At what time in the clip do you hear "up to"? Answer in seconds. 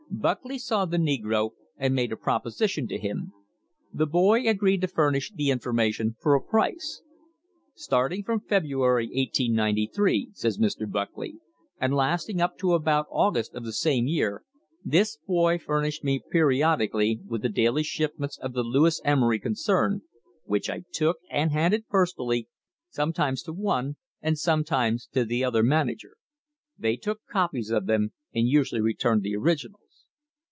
12.41-12.73